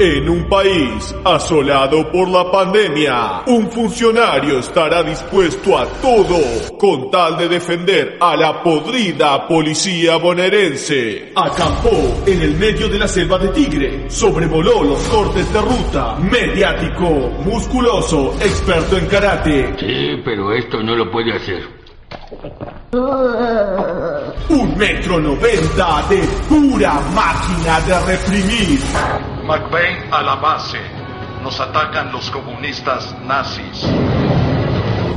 En 0.00 0.28
un 0.28 0.48
país 0.48 1.12
asolado 1.24 2.08
por 2.12 2.28
la 2.28 2.48
pandemia, 2.52 3.42
un 3.48 3.68
funcionario 3.68 4.60
estará 4.60 5.02
dispuesto 5.02 5.76
a 5.76 5.86
todo 6.00 6.38
con 6.78 7.10
tal 7.10 7.36
de 7.36 7.48
defender 7.48 8.16
a 8.20 8.36
la 8.36 8.62
podrida 8.62 9.44
policía 9.48 10.16
bonaerense. 10.18 11.32
Acampó 11.34 12.22
en 12.24 12.42
el 12.42 12.54
medio 12.54 12.88
de 12.88 12.96
la 13.00 13.08
selva 13.08 13.38
de 13.38 13.48
Tigre, 13.48 14.08
sobrevoló 14.08 14.84
los 14.84 15.00
cortes 15.08 15.52
de 15.52 15.60
ruta, 15.60 16.14
mediático, 16.20 17.10
musculoso, 17.44 18.34
experto 18.40 18.98
en 18.98 19.06
karate. 19.06 19.74
Sí, 19.80 20.22
pero 20.24 20.52
esto 20.52 20.80
no 20.80 20.94
lo 20.94 21.10
puede 21.10 21.34
hacer. 21.34 21.64
Un 24.48 24.78
metro 24.78 25.18
noventa 25.18 26.04
de 26.08 26.22
pura 26.48 27.00
máquina 27.12 27.80
de 27.80 28.00
reprimir. 28.06 29.37
McBain 29.48 30.12
a 30.12 30.22
la 30.22 30.34
base. 30.36 30.78
Nos 31.42 31.58
atacan 31.58 32.12
los 32.12 32.30
comunistas 32.30 33.16
nazis. 33.24 33.82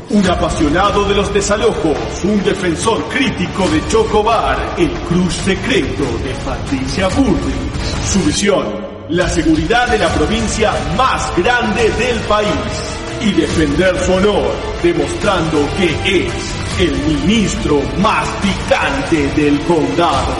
Un 0.08 0.26
apasionado 0.26 1.04
de 1.04 1.16
los 1.16 1.32
desalojos, 1.34 1.98
un 2.24 2.42
defensor 2.42 3.06
crítico 3.10 3.68
de 3.68 3.86
Chocobar, 3.88 4.56
el 4.78 4.90
cruz 4.90 5.34
secreto 5.34 6.04
de 6.24 6.32
Patricia 6.46 7.08
Burris. 7.08 8.10
Su 8.10 8.24
visión, 8.24 8.64
la 9.10 9.28
seguridad 9.28 9.88
de 9.88 9.98
la 9.98 10.08
provincia 10.08 10.72
más 10.96 11.30
grande 11.36 11.90
del 11.90 12.18
país. 12.20 12.96
Y 13.20 13.32
defender 13.32 13.98
su 14.00 14.14
honor, 14.14 14.50
demostrando 14.82 15.58
que 15.76 16.24
es 16.26 16.61
el 16.78 16.96
ministro 17.06 17.80
más 17.98 18.26
picante 18.40 19.26
del 19.34 19.58
condado. 19.60 20.34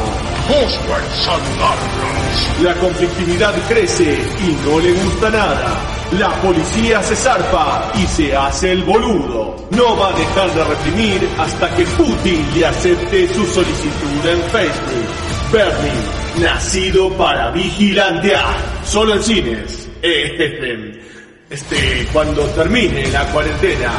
La 2.62 2.74
conflictividad 2.74 3.54
crece 3.68 4.18
y 4.40 4.52
no 4.66 4.80
le 4.80 4.92
gusta 4.92 5.30
nada. 5.30 5.80
La 6.18 6.30
policía 6.42 7.02
se 7.02 7.16
zarpa 7.16 7.90
y 7.94 8.06
se 8.06 8.36
hace 8.36 8.72
el 8.72 8.82
boludo. 8.82 9.66
No 9.70 9.96
va 9.96 10.08
a 10.08 10.12
dejar 10.12 10.52
de 10.52 10.64
reprimir 10.64 11.26
hasta 11.38 11.74
que 11.74 11.84
Putin 11.84 12.46
le 12.54 12.66
acepte 12.66 13.32
su 13.32 13.46
solicitud 13.46 14.26
en 14.26 14.42
Facebook. 14.50 15.06
Bernie, 15.52 15.92
nacido 16.40 17.10
para 17.16 17.50
vigilantear. 17.50 18.56
Solo 18.84 19.14
en 19.14 19.22
cines. 19.22 19.88
Este, 20.02 21.00
cuando 22.12 22.44
termine 22.46 23.06
la 23.08 23.24
cuarentena. 23.26 23.92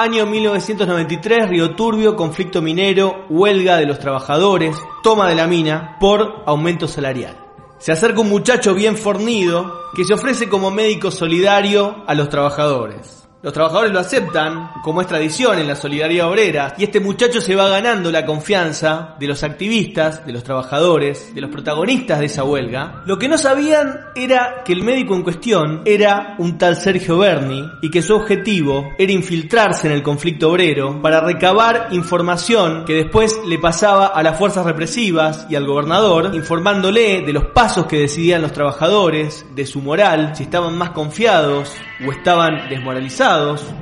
Año 0.00 0.26
1993, 0.26 1.48
Río 1.48 1.74
Turbio, 1.74 2.14
conflicto 2.14 2.62
minero, 2.62 3.26
huelga 3.28 3.78
de 3.78 3.84
los 3.84 3.98
trabajadores, 3.98 4.76
toma 5.02 5.28
de 5.28 5.34
la 5.34 5.48
mina 5.48 5.96
por 5.98 6.44
aumento 6.46 6.86
salarial. 6.86 7.36
Se 7.78 7.90
acerca 7.90 8.20
un 8.20 8.28
muchacho 8.28 8.74
bien 8.74 8.96
fornido 8.96 9.90
que 9.96 10.04
se 10.04 10.14
ofrece 10.14 10.48
como 10.48 10.70
médico 10.70 11.10
solidario 11.10 12.04
a 12.06 12.14
los 12.14 12.28
trabajadores. 12.28 13.27
Los 13.40 13.52
trabajadores 13.52 13.92
lo 13.92 14.00
aceptan, 14.00 14.72
como 14.82 15.00
es 15.00 15.06
tradición 15.06 15.60
en 15.60 15.68
la 15.68 15.76
solidaridad 15.76 16.28
obrera, 16.28 16.74
y 16.76 16.82
este 16.82 16.98
muchacho 16.98 17.40
se 17.40 17.54
va 17.54 17.68
ganando 17.68 18.10
la 18.10 18.26
confianza 18.26 19.14
de 19.20 19.28
los 19.28 19.44
activistas, 19.44 20.26
de 20.26 20.32
los 20.32 20.42
trabajadores, 20.42 21.32
de 21.32 21.40
los 21.40 21.48
protagonistas 21.48 22.18
de 22.18 22.26
esa 22.26 22.42
huelga. 22.42 23.04
Lo 23.06 23.16
que 23.16 23.28
no 23.28 23.38
sabían 23.38 24.00
era 24.16 24.64
que 24.64 24.72
el 24.72 24.82
médico 24.82 25.14
en 25.14 25.22
cuestión 25.22 25.82
era 25.84 26.34
un 26.38 26.58
tal 26.58 26.74
Sergio 26.74 27.18
Berni 27.18 27.62
y 27.80 27.92
que 27.92 28.02
su 28.02 28.16
objetivo 28.16 28.88
era 28.98 29.12
infiltrarse 29.12 29.86
en 29.86 29.92
el 29.92 30.02
conflicto 30.02 30.50
obrero 30.50 31.00
para 31.00 31.20
recabar 31.20 31.90
información 31.92 32.84
que 32.84 32.94
después 32.94 33.38
le 33.46 33.60
pasaba 33.60 34.06
a 34.06 34.22
las 34.24 34.36
fuerzas 34.36 34.66
represivas 34.66 35.46
y 35.48 35.54
al 35.54 35.64
gobernador, 35.64 36.32
informándole 36.34 37.22
de 37.22 37.32
los 37.32 37.44
pasos 37.44 37.86
que 37.86 38.00
decidían 38.00 38.42
los 38.42 38.52
trabajadores, 38.52 39.46
de 39.54 39.64
su 39.64 39.80
moral, 39.80 40.34
si 40.34 40.42
estaban 40.42 40.76
más 40.76 40.90
confiados 40.90 41.72
o 42.04 42.10
estaban 42.10 42.68
desmoralizados 42.68 43.27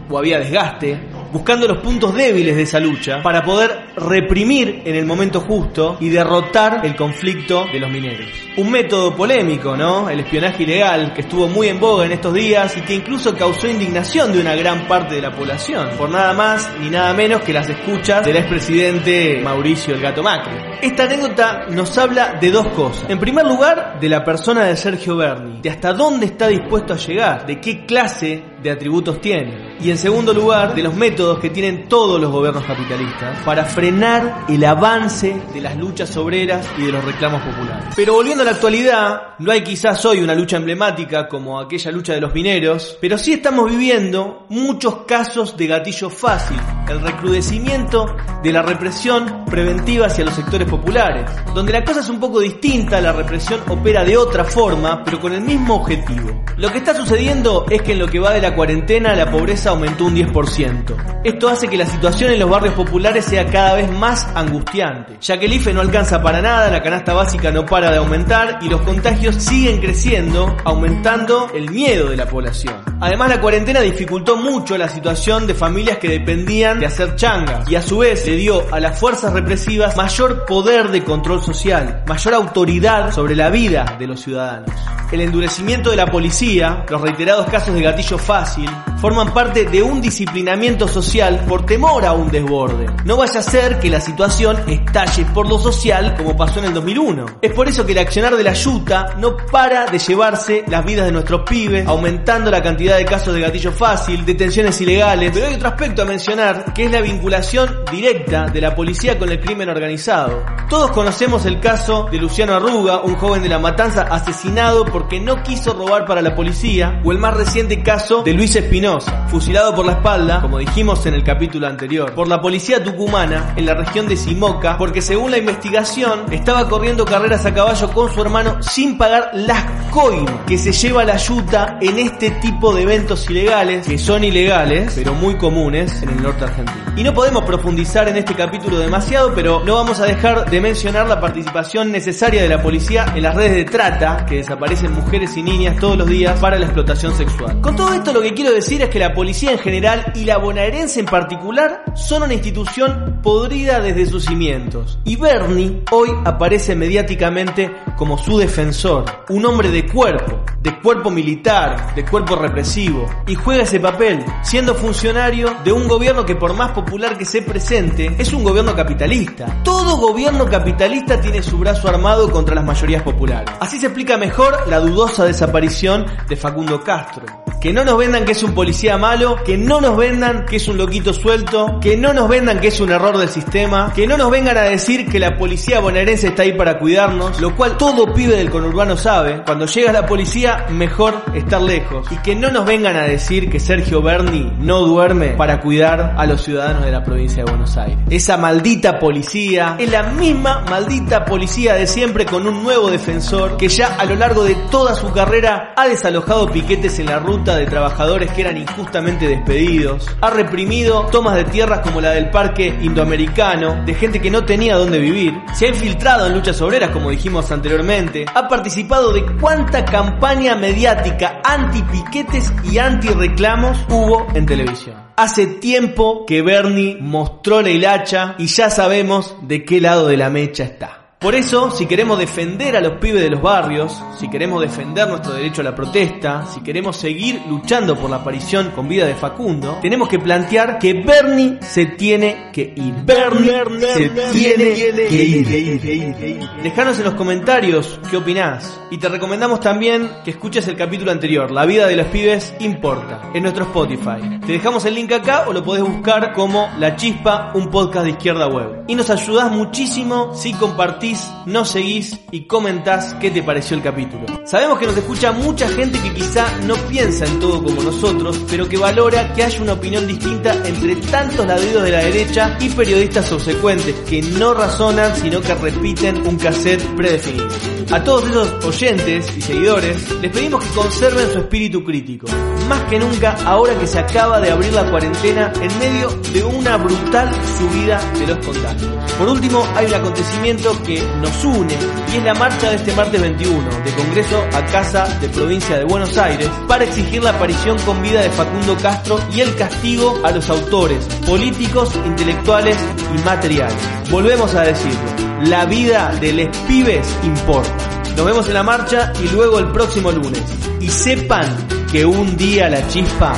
o 0.09 0.19
había 0.19 0.39
desgaste, 0.39 0.99
buscando 1.33 1.69
los 1.69 1.79
puntos 1.79 2.15
débiles 2.15 2.57
de 2.57 2.63
esa 2.63 2.81
lucha 2.81 3.23
para 3.23 3.45
poder 3.45 3.86
reprimir 3.97 4.83
en 4.85 4.95
el 4.95 5.07
momento 5.07 5.41
justo 5.41 5.97
y 6.01 6.11
derrotar 6.11 6.85
el 6.85 6.95
conflicto 6.95 7.67
de 7.73 7.81
los 7.81 7.91
mineros. 7.91 8.29
Un 8.57 8.71
método 8.71 9.15
polémico, 9.15 9.77
¿no? 9.77 10.09
El 10.11 10.21
espionaje 10.21 10.65
ilegal 10.65 11.13
que 11.15 11.23
estuvo 11.23 11.49
muy 11.49 11.69
en 11.69 11.81
boga 11.81 12.05
en 12.05 12.13
estos 12.13 12.35
días 12.35 12.77
y 12.77 12.83
que 12.83 12.95
incluso 12.95 13.35
causó 13.35 13.69
indignación 13.69 14.33
de 14.33 14.41
una 14.41 14.55
gran 14.55 14.87
parte 14.87 15.15
de 15.15 15.23
la 15.23 15.33
población, 15.33 15.91
por 15.97 16.11
nada 16.11 16.33
más 16.35 16.71
ni 16.81 16.91
nada 16.91 17.13
menos 17.15 17.43
que 17.43 17.53
las 17.53 17.69
escuchas 17.69 18.25
del 18.25 18.37
expresidente 18.37 19.41
Mauricio 19.43 19.95
el 19.95 20.01
Gato 20.01 20.23
Macri. 20.23 20.55
Esta 20.83 21.05
anécdota 21.05 21.67
nos 21.71 21.97
habla 21.97 22.35
de 22.41 22.51
dos 22.51 22.69
cosas. 22.69 23.09
En 23.09 23.19
primer 23.19 23.47
lugar, 23.47 23.99
de 23.99 24.09
la 24.09 24.23
persona 24.23 24.65
de 24.65 24.77
Sergio 24.77 25.17
Berni, 25.17 25.61
de 25.63 25.71
hasta 25.71 25.93
dónde 25.93 26.27
está 26.27 26.49
dispuesto 26.49 26.93
a 26.93 26.97
llegar, 26.97 27.47
de 27.47 27.61
qué 27.61 27.87
clase 27.87 28.43
de 28.63 28.71
atributos 28.71 29.21
tiene. 29.21 29.77
Y 29.81 29.91
en 29.91 29.99
segundo 29.99 30.35
lugar, 30.35 30.75
de 30.75 30.83
los 30.83 30.95
métodos 30.95 31.39
que 31.39 31.51
tienen 31.51 31.89
todos 31.89 32.21
los 32.21 32.31
gobiernos 32.31 32.65
capitalistas 32.65 33.39
para 33.45 33.65
frenar 33.65 33.86
el 33.87 34.65
avance 34.65 35.41
de 35.55 35.61
las 35.61 35.77
luchas 35.77 36.17
obreras 36.17 36.67
y 36.77 36.87
de 36.87 36.93
los 36.93 37.05
reclamos 37.05 37.41
populares. 37.41 37.95
Pero 37.95 38.15
volviendo 38.15 38.43
a 38.43 38.47
la 38.47 38.51
actualidad, 38.51 39.35
no 39.39 39.53
hay 39.53 39.63
quizás 39.63 40.05
hoy 40.05 40.19
una 40.19 40.35
lucha 40.35 40.57
emblemática 40.57 41.29
como 41.29 41.61
aquella 41.61 41.93
lucha 41.93 42.13
de 42.13 42.21
los 42.21 42.35
mineros, 42.35 42.99
pero 43.01 43.17
sí 43.17 43.35
estamos 43.35 43.71
viviendo 43.71 44.47
muchos 44.49 45.05
casos 45.07 45.57
de 45.57 45.69
gatillo 45.69 46.11
fácil, 46.11 46.59
el 46.89 47.01
recrudecimiento 47.01 48.17
de 48.43 48.53
la 48.53 48.63
represión 48.63 49.45
preventiva 49.45 50.07
hacia 50.07 50.25
los 50.25 50.35
sectores 50.35 50.69
populares, 50.69 51.31
donde 51.55 51.73
la 51.73 51.85
cosa 51.85 52.01
es 52.01 52.09
un 52.09 52.19
poco 52.19 52.41
distinta, 52.41 53.01
la 53.01 53.13
represión 53.13 53.61
opera 53.69 54.05
de 54.05 54.17
otra 54.17 54.45
forma, 54.45 55.05
pero 55.05 55.21
con 55.21 55.33
el 55.33 55.43
mismo 55.43 55.77
objetivo. 55.77 56.43
Lo 56.57 56.73
que 56.73 56.79
está 56.79 56.95
sucediendo 56.95 57.67
es 57.71 57.83
que 57.83 57.93
en 57.93 58.01
lo 58.01 58.09
que 58.09 58.19
va 58.19 58.33
de 58.33 58.41
la 58.41 58.55
cuarentena 58.55 59.15
la 59.15 59.31
pobreza 59.31 59.71
aumentó 59.71 60.07
un 60.07 60.17
10%. 60.17 61.23
Esto 61.23 61.49
hace 61.49 61.69
que 61.69 61.77
la 61.77 61.87
situación 61.87 62.33
en 62.33 62.41
los 62.41 62.49
barrios 62.49 62.75
populares 62.75 63.25
sea 63.25 63.47
cada 63.47 63.75
vez 63.75 63.76
más 63.91 64.27
angustiante, 64.35 65.19
ya 65.21 65.39
que 65.39 65.47
el 65.47 65.53
IFE 65.55 65.73
no 65.73 65.81
alcanza 65.81 66.23
para 66.23 66.41
nada, 66.41 66.71
la 66.71 66.83
canasta 66.83 67.13
básica 67.13 67.51
no 67.51 67.65
para 67.67 67.91
de 67.91 67.99
aumentar 67.99 68.59
y 68.63 68.69
los 68.69 68.81
contagios 68.83 69.37
siguen 69.37 69.81
creciendo, 69.81 70.57
aumentando 70.65 71.51
el 71.55 71.71
miedo 71.71 72.11
de 72.11 72.17
la 72.17 72.27
población. 72.27 72.75
Además 73.01 73.29
la 73.29 73.41
cuarentena 73.41 73.81
dificultó 73.81 74.37
mucho 74.37 74.79
la 74.79 74.89
situación 74.89 75.47
de 75.47 75.55
familias 75.55 75.99
que 75.99 76.09
dependían 76.09 76.81
de 76.81 76.87
hacer 76.87 77.17
changas 77.17 77.71
y 77.71 77.75
a 77.75 77.83
su 77.83 77.99
vez 77.99 78.27
le 78.27 78.37
dio 78.37 78.65
a 78.73 78.81
las 78.81 78.99
fuerzas 78.99 79.33
represivas 79.33 79.97
mayor 79.97 80.47
poder 80.47 80.89
de 80.89 81.05
control 81.05 81.43
social, 81.43 82.03
mayor 82.07 82.35
autoridad 82.35 83.13
sobre 83.13 83.37
la 83.37 83.51
vida 83.51 83.97
de 83.99 84.07
los 84.07 84.21
ciudadanos. 84.21 84.96
El 85.13 85.21
endurecimiento 85.21 85.91
de 85.91 85.97
la 85.97 86.11
policía, 86.11 86.85
los 86.89 87.01
reiterados 87.01 87.47
casos 87.47 87.73
de 87.75 87.83
gatillo 87.83 88.19
fácil, 88.19 88.69
forman 88.99 89.33
parte 89.33 89.65
de 89.65 89.81
un 89.81 90.01
disciplinamiento 90.01 90.89
social 90.89 91.45
por 91.49 91.65
temor 91.65 92.05
a 92.05 92.13
un 92.13 92.29
desborde. 92.29 92.87
No 93.05 93.17
vaya 93.17 93.39
a 93.39 93.43
ser 93.43 93.79
que 93.79 93.89
la 93.89 94.01
situación 94.01 94.57
estalle 94.67 95.25
por 95.27 95.49
lo 95.49 95.61
social 95.61 96.17
como 96.17 96.37
pasó 96.37 96.59
en 96.59 96.67
el 96.67 96.75
2001. 96.75 97.27
Es 97.41 97.53
por 97.53 97.69
eso 97.69 97.87
que 97.87 97.93
el 97.93 97.99
accionar 97.99 98.37
de 98.37 98.43
la 98.43 98.55
yuta 98.55 99.15
no 99.19 99.37
para 99.37 99.87
de 99.87 99.99
llevarse 100.01 100.65
las 100.67 100.85
vidas 100.85 101.07
de 101.07 101.13
nuestros 101.13 101.43
pibes, 101.49 101.87
aumentando 101.87 102.51
la 102.51 102.63
cantidad 102.63 102.97
de 102.97 103.05
casos 103.05 103.33
de 103.33 103.43
gatillo 103.43 103.71
fácil, 103.71 104.25
detenciones 104.25 104.81
ilegales, 104.81 105.31
pero 105.33 105.47
hay 105.47 105.55
otro 105.55 105.69
aspecto 105.69 106.03
a 106.03 106.07
mencionar 106.07 106.73
que 106.75 106.87
es 106.87 106.91
la 106.91 107.01
vinculación 107.01 107.85
directa 107.93 108.47
de 108.47 108.61
la 108.61 108.75
policía 108.75 109.17
con 109.17 109.31
el 109.31 109.39
crimen 109.39 109.69
organizado. 109.69 110.45
Todos 110.69 110.91
conocemos 110.91 111.47
el 111.47 111.61
caso 111.61 112.09
de 112.11 112.19
Luciano 112.19 112.55
Arruga, 112.55 113.03
un 113.03 113.15
joven 113.15 113.43
de 113.43 113.49
la 113.49 113.61
matanza 113.61 114.03
asesinado 114.03 114.85
porque 114.97 115.21
no 115.21 115.43
quiso 115.43 115.75
robar 115.75 116.07
para 116.07 116.23
la 116.23 116.35
policía, 116.35 117.03
o 117.05 117.13
el 117.13 117.19
más 117.19 117.35
reciente 117.35 117.83
caso 117.83 118.23
de 118.23 118.33
Luis 118.33 118.57
Espinosa, 118.57 119.27
fusilado 119.29 119.75
por 119.75 119.85
la 119.85 119.93
espalda, 119.93 120.41
como 120.41 120.57
dijimos 120.57 121.05
en 121.05 121.13
el 121.13 121.23
capítulo 121.23 121.67
anterior, 121.67 122.15
por 122.15 122.29
la 122.29 122.41
policía 122.41 122.83
tucumana 122.83 123.53
en 123.57 123.67
la 123.67 123.75
región 123.75 124.09
de 124.09 124.17
Simoca, 124.17 124.79
porque 124.79 125.03
según 125.03 125.33
la 125.33 125.37
investigación 125.37 126.33
estaba 126.33 126.67
corriendo 126.67 127.05
carreras 127.05 127.45
a 127.45 127.53
caballo 127.53 127.93
con 127.93 128.11
su 128.11 128.23
hermano 128.23 128.63
sin 128.63 128.97
pagar 128.97 129.33
las 129.35 129.65
coimas 129.91 130.33
que 130.47 130.57
se 130.57 130.73
lleva 130.73 131.05
la 131.05 131.19
yuta 131.19 131.77
en 131.83 131.99
este 131.99 132.31
tipo 132.31 132.75
de 132.75 132.81
eventos 132.81 133.29
ilegales, 133.29 133.87
que 133.87 133.99
son 133.99 134.25
ilegales, 134.25 134.95
pero 134.95 135.13
muy 135.13 135.37
comunes 135.37 136.03
en 136.03 136.09
el 136.09 136.23
norte 136.23 136.45
argentino. 136.45 136.87
Y 136.97 137.03
no 137.03 137.13
podemos 137.13 137.45
profundizar 137.45 138.09
en 138.09 138.17
este 138.17 138.35
capítulo 138.35 138.79
demasiado, 138.79 139.35
pero 139.35 139.63
no 139.63 139.75
vamos 139.75 140.01
a 140.01 140.07
dejar 140.07 140.49
de 140.49 140.61
mencionar 140.63 141.07
la 141.07 141.21
participación 141.21 141.93
necesaria 141.93 142.41
de 142.41 142.49
la 142.49 142.63
policía 142.63 143.13
en 143.15 143.23
las 143.23 143.35
redes 143.35 143.57
de 143.57 143.65
trata 143.67 144.25
que 144.25 144.37
desaparecen 144.37 144.86
mujeres 144.91 145.37
y 145.37 145.43
niñas 145.43 145.77
todos 145.79 145.97
los 145.97 146.09
días 146.09 146.39
para 146.41 146.59
la 146.59 146.67
explotación 146.67 147.15
sexual. 147.17 147.61
Con 147.61 147.77
todo 147.77 147.93
esto 147.93 148.13
lo 148.13 148.23
que 148.23 148.35
quiero 148.35 148.53
decir 148.53 148.83
es 148.83 148.89
que 148.89 148.99
la 148.99 149.13
policía 149.13 149.53
en 149.53 149.59
general 149.59 150.13
y 150.15 150.25
la 150.25 150.39
bonaerense 150.39 151.01
en 151.01 151.07
particular 151.07 151.85
son 151.95 152.23
una 152.23 152.35
institución 152.35 153.21
podrida 153.23 153.81
desde 153.81 154.07
sus 154.07 154.25
cimientos. 154.25 154.99
Y 155.05 155.17
Bernie 155.17 155.83
hoy 155.91 156.11
aparece 156.25 156.75
mediáticamente 156.77 157.75
como 157.97 158.19
su 158.19 158.39
defensor, 158.39 159.05
un 159.29 159.45
hombre 159.45 159.71
de 159.71 159.87
cuerpo, 159.87 160.45
de 160.67 160.81
cuerpo 160.81 161.13
militar, 161.13 161.95
de 161.95 162.05
cuerpo 162.05 162.35
represivo, 162.35 163.09
y 163.29 163.37
juega 163.37 163.63
ese 163.63 163.79
papel, 163.79 164.25
siendo 164.43 164.75
funcionario 164.75 165.55
de 165.63 165.71
un 165.71 165.87
gobierno 165.87 166.27
que 166.27 166.35
por 166.35 166.55
más 166.55 166.73
popular 166.73 167.17
que 167.17 167.25
se 167.25 167.41
presente, 167.41 168.17
es 168.19 168.33
un 168.33 168.43
gobierno 168.43 168.75
capitalista. 168.75 169.63
Todo 169.63 169.97
gobierno 169.99 170.47
capitalista 170.47 171.21
tiene 171.21 171.41
su 171.41 171.57
brazo 171.57 171.89
armado 171.89 172.29
contra 172.33 172.57
las 172.57 172.65
mayorías 172.65 173.05
populares. 173.05 173.55
Así 173.61 173.79
se 173.79 173.87
explica 173.87 174.17
mejor 174.17 174.67
la 174.67 174.81
dudosa 174.81 175.25
desaparición 175.25 176.05
de 176.29 176.35
Facundo 176.35 176.83
Castro. 176.83 177.46
Que 177.67 177.73
no 177.73 177.85
nos 177.85 177.99
vendan 177.99 178.25
que 178.25 178.31
es 178.31 178.45
un 178.45 178.55
policía 178.55 178.97
malo, 178.97 179.43
que 179.45 179.59
no 179.59 179.81
nos 179.81 179.97
vendan 179.97 180.47
que 180.47 180.55
es 180.55 180.69
un 180.69 180.79
loquito 180.79 181.13
suelto, 181.13 181.81
que 181.81 181.97
no 181.97 182.13
nos 182.13 182.29
vendan 182.29 182.61
que 182.61 182.69
es 182.69 182.79
un 182.79 182.93
error 182.93 183.19
del 183.19 183.29
sistema, 183.29 183.93
que 183.93 184.07
no 184.07 184.17
nos 184.17 184.31
vengan 184.31 184.57
a 184.57 184.63
decir 184.63 185.09
que 185.09 185.19
la 185.19 185.37
policía 185.37 185.81
bonaerense 185.81 186.29
está 186.29 186.45
ahí 186.45 186.53
para 186.53 186.79
cuidarnos, 186.79 187.41
lo 187.41 187.57
cual 187.57 187.77
todo 187.77 188.15
pibe 188.15 188.37
del 188.37 188.51
conurbano 188.51 188.97
sabe. 188.97 189.43
Cuando 189.45 189.67
llega 189.67 189.91
la 189.91 190.07
policía, 190.07 190.67
mejor 190.71 191.21
estar 191.35 191.61
lejos. 191.61 192.07
Y 192.13 192.19
que 192.19 192.37
no 192.37 192.53
nos 192.53 192.67
vengan 192.67 192.95
a 192.95 193.03
decir 193.03 193.51
que 193.51 193.59
Sergio 193.59 194.01
Berni 194.01 194.53
no 194.61 194.83
duerme 194.83 195.31
para 195.31 195.61
cuidar 195.61 196.15
a 196.17 196.25
los 196.25 196.43
ciudadanos 196.43 196.85
de 196.85 196.93
la 196.93 197.03
provincia 197.03 197.43
de 197.43 197.51
Buenos 197.51 197.77
Aires. 197.77 197.99
Esa 198.09 198.37
maldita 198.37 199.01
policía 199.01 199.75
es 199.81 199.91
la 199.91 200.05
misma 200.05 200.65
maldita 200.71 201.25
policía 201.25 201.75
de 201.75 201.89
siempre 201.89 202.27
con 202.27 202.47
un 202.47 202.63
nuevo 202.63 202.93
defensor 202.93 203.57
que 203.57 203.69
ya 203.69 203.97
a 203.97 204.05
lo 204.05 204.15
largo 204.15 204.45
de 204.45 204.55
toda 204.71 204.95
su 204.95 205.11
carrera 205.11 205.75
ha 205.75 205.89
desalojado 205.89 206.49
piquetes 206.53 207.01
en 207.01 207.07
la 207.07 207.19
ruta 207.19 207.56
de 207.57 207.67
trabajadores 207.67 208.31
que 208.33 208.43
eran 208.43 208.57
injustamente 208.57 209.29
despedidos, 209.29 210.07
ha 210.21 210.31
reprimido 210.31 211.07
tomas 211.07 211.37
de 211.37 211.45
tierras 211.45 211.81
como 211.81 212.01
la 212.01 212.11
del 212.11 212.31
parque 212.31 212.79
indoamericano, 212.83 213.85
de 213.85 213.95
gente 213.95 214.21
que 214.21 214.31
no 214.31 214.45
tenía 214.45 214.77
dónde 214.77 214.99
vivir, 214.99 215.35
se 215.55 215.67
ha 215.67 215.69
infiltrado 215.69 216.27
en 216.27 216.35
luchas 216.35 216.61
obreras 216.61 216.91
como 216.91 217.11
dijimos 217.11 217.51
anteriormente, 217.53 218.27
ha 218.35 218.49
participado 218.49 219.13
de 219.13 219.25
cuánta 219.41 219.85
campaña 219.85 220.57
mediática 220.57 221.41
anti-piquetes 221.45 222.53
y 222.65 222.79
anti-reclamos 222.79 223.79
hubo 223.89 224.27
en 224.35 224.47
televisión. 224.47 224.97
Hace 225.17 225.47
tiempo 225.47 226.27
que 226.27 226.43
Bernie 226.43 226.99
mostró 227.01 227.63
la 227.63 227.71
hilacha 227.71 228.35
y 228.39 228.47
ya 228.47 228.69
sabemos 228.69 229.35
de 229.43 229.65
qué 229.65 229.81
lado 229.81 230.09
de 230.09 230.17
la 230.17 230.29
mecha 230.29 230.65
está. 230.65 231.06
Por 231.19 231.35
eso, 231.35 231.71
si 231.71 231.87
queremos 231.87 232.19
defender 232.19 232.77
a 232.77 232.81
los 232.83 232.99
pibes 232.99 233.23
de 233.23 233.31
los 233.31 233.41
barrios, 233.41 233.99
si 234.21 234.29
queremos 234.29 234.61
defender 234.61 235.09
nuestro 235.09 235.33
derecho 235.33 235.63
a 235.63 235.65
la 235.65 235.75
protesta, 235.75 236.45
si 236.45 236.61
queremos 236.61 236.99
seguir 236.99 237.41
luchando 237.49 237.97
por 237.97 238.11
la 238.11 238.17
aparición 238.17 238.71
con 238.73 238.87
vida 238.87 239.07
de 239.07 239.15
Facundo, 239.15 239.79
tenemos 239.81 240.11
que 240.11 240.19
plantear 240.19 240.79
que 240.79 240.93
Bernie 240.93 241.57
se 241.63 241.87
tiene 241.87 242.51
que 242.53 242.75
ir. 242.77 242.95
Bernie 243.07 243.81
se 243.81 244.11
tiene 244.33 244.75
que 245.09 246.29
ir. 246.29 246.49
Dejanos 246.63 246.99
en 246.99 247.05
los 247.05 247.15
comentarios 247.15 247.99
qué 248.11 248.19
opinás. 248.19 248.79
Y 248.91 248.99
te 248.99 249.09
recomendamos 249.09 249.61
también 249.61 250.11
que 250.23 250.33
escuches 250.33 250.69
el 250.69 250.77
capítulo 250.77 251.13
anterior, 251.13 251.51
La 251.51 251.65
vida 251.65 251.87
de 251.87 251.97
los 251.97 252.09
pibes 252.09 252.55
importa, 252.61 253.31
en 253.33 253.43
nuestro 253.43 253.65
Spotify. 253.65 254.39
Te 254.45 254.53
dejamos 254.53 254.85
el 254.85 254.95
link 254.95 255.13
acá 255.13 255.45
o 255.49 255.55
lo 255.55 255.65
podés 255.65 255.83
buscar 255.83 256.35
como 256.35 256.69
La 256.79 256.95
Chispa, 256.95 257.53
un 257.55 257.71
podcast 257.71 258.05
de 258.05 258.11
izquierda 258.11 258.47
web. 258.49 258.85
Y 258.87 258.95
nos 258.95 259.09
ayudás 259.09 259.51
muchísimo 259.51 260.35
si 260.35 260.53
compartís 260.53 261.06
nos 261.47 261.71
seguís 261.71 262.19
y 262.31 262.43
comentás 262.43 263.15
qué 263.21 263.31
te 263.31 263.43
pareció 263.43 263.77
el 263.77 263.83
capítulo. 263.83 264.25
Sabemos 264.45 264.79
que 264.79 264.87
nos 264.87 264.97
escucha 264.97 265.33
mucha 265.33 265.69
gente 265.69 265.99
que 266.01 266.13
quizá 266.15 266.47
no 266.65 266.75
piensa 266.89 267.27
en 267.27 267.39
todo 267.39 267.63
como 267.63 267.83
nosotros, 267.83 268.41
pero 268.51 268.69
que 268.69 268.77
valora 268.77 269.33
que 269.33 269.45
haya 269.45 269.61
una 269.63 269.75
opinión 269.75 270.07
distinta 270.07 270.55
entre 270.65 270.97
tantos 270.97 271.47
ladridos 271.47 271.85
de 271.85 271.91
la 271.91 271.99
derecha 271.99 272.57
y 272.61 272.69
periodistas 272.71 273.27
subsecuentes 273.27 273.95
que 274.09 274.23
no 274.23 274.55
razonan 274.55 275.15
sino 275.17 275.41
que 275.41 275.55
repiten 275.55 276.27
un 276.27 276.37
cassette 276.37 276.83
predefinido. 276.97 277.49
A 277.93 278.03
todos 278.03 278.29
esos 278.29 278.65
oyentes 278.65 279.33
y 279.37 279.41
seguidores 279.41 280.11
les 280.21 280.33
pedimos 280.33 280.65
que 280.65 280.75
conserven 280.75 281.31
su 281.33 281.39
espíritu 281.39 281.85
crítico, 281.85 282.27
más 282.69 282.83
que 282.85 282.99
nunca 282.99 283.37
ahora 283.45 283.79
que 283.79 283.87
se 283.87 283.99
acaba 283.99 284.41
de 284.41 284.51
abrir 284.51 284.73
la 284.73 284.91
cuarentena 284.91 285.53
en 285.61 285.79
medio 285.79 286.09
de 286.33 286.43
una 286.43 286.77
brutal 286.79 287.31
subida 287.59 288.01
de 288.19 288.27
los 288.27 288.45
contagios. 288.45 288.91
Por 289.19 289.29
último, 289.29 289.65
hay 289.75 289.87
un 289.87 289.95
acontecimiento 289.95 290.77
nos 291.21 291.45
une 291.45 291.75
y 292.13 292.17
es 292.17 292.25
la 292.25 292.35
marcha 292.35 292.71
de 292.71 292.77
este 292.77 292.93
martes 292.95 293.21
21 293.21 293.69
de 293.85 293.93
Congreso 293.93 294.45
a 294.55 294.65
Casa 294.67 295.07
de 295.21 295.29
Provincia 295.29 295.79
de 295.79 295.85
Buenos 295.85 296.17
Aires 296.19 296.49
para 296.69 296.85
exigir 296.85 297.23
la 297.23 297.31
aparición 297.31 297.79
con 297.81 298.03
vida 298.03 298.23
de 298.23 298.31
Facundo 298.31 298.77
Castro 298.77 299.19
y 299.33 299.41
el 299.41 299.55
castigo 299.57 300.21
a 300.25 300.31
los 300.31 300.49
autores 300.51 301.05
políticos, 301.27 301.93
intelectuales 302.05 302.77
y 303.15 303.19
materiales. 303.25 303.77
Volvemos 304.11 304.55
a 304.55 304.63
decirlo, 304.63 305.27
la 305.43 305.65
vida 305.67 306.15
de 306.21 306.33
les 306.33 306.57
pibes 306.67 307.07
importa. 307.23 307.75
Nos 308.17 308.25
vemos 308.25 308.49
en 308.49 308.55
la 308.55 308.63
marcha 308.63 309.13
y 309.23 309.29
luego 309.29 309.59
el 309.59 309.71
próximo 309.73 310.11
lunes. 310.11 310.43
Y 310.81 310.89
sepan 310.89 311.45
que 311.93 312.05
un 312.07 312.37
día 312.37 312.71
la 312.71 312.87
chispa 312.89 313.35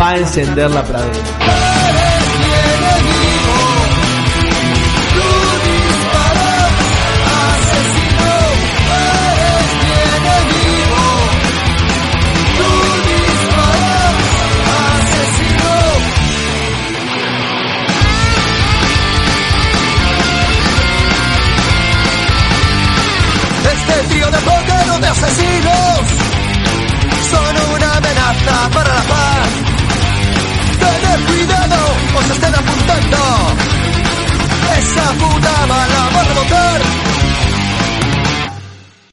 va 0.00 0.10
a 0.10 0.18
encender 0.18 0.70
la 0.70 0.84
pradera. 0.84 2.03